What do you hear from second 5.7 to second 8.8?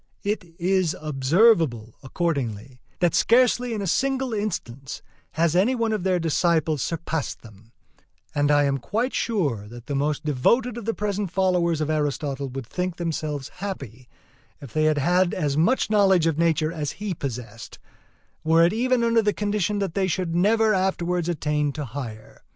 one of their disciples surpassed them; and I am